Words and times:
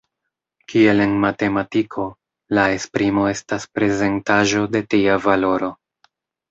Kiel 0.71 1.03
en 1.05 1.13
matematiko, 1.25 2.07
la 2.59 2.65
esprimo 2.79 3.29
estas 3.37 3.71
prezentaĵo 3.79 4.67
de 4.77 4.87
tia 4.97 5.25
valoro. 5.31 5.75